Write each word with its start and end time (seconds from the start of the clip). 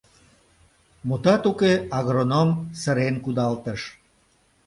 Мутат 1.07 1.43
уке, 1.51 1.73
агроном 1.97 2.49
сырен 2.81 3.15
кудалтыш. 3.23 3.81